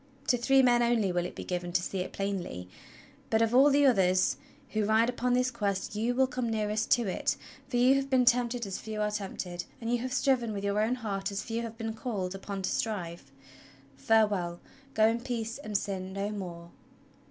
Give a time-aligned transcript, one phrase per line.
[0.29, 2.67] To three men only will it be given to see it plainly;
[3.29, 4.37] but of all the others
[4.69, 7.37] who ride upon this Quest you will come nearest to it,
[7.69, 10.81] for you have been tempted as few are tempted, and you have striven with your
[10.81, 13.31] own heart as few have been called upon to strive.
[13.95, 14.59] Farewell,
[14.95, 16.71] go in peace and sin no more!"